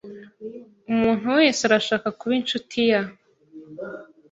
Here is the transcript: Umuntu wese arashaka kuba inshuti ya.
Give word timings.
Umuntu 0.91 1.27
wese 1.37 1.61
arashaka 1.65 2.07
kuba 2.19 2.33
inshuti 2.39 2.79
ya. 2.91 3.01